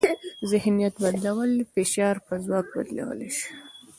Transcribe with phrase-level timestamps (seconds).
[0.51, 3.49] ذهنیت بدلول فشار په ځواک بدلولی شي.